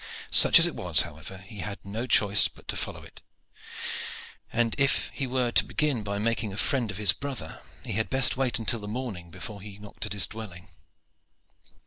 [0.31, 3.21] Such as it was, however, he had no choice but to follow it,
[4.51, 8.09] and if he were to begin by making a friend of his brother he had
[8.09, 10.69] best wait until morning before he knocked at his dwelling.